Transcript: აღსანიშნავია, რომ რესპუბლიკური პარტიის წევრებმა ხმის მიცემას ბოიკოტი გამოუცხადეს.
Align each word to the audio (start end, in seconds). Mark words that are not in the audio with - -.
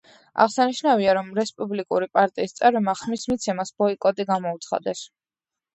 აღსანიშნავია, 0.45 1.13
რომ 1.17 1.29
რესპუბლიკური 1.41 2.09
პარტიის 2.19 2.59
წევრებმა 2.61 2.99
ხმის 3.05 3.27
მიცემას 3.35 3.77
ბოიკოტი 3.85 4.31
გამოუცხადეს. 4.35 5.07